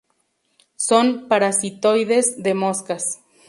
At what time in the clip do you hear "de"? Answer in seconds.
2.41-2.55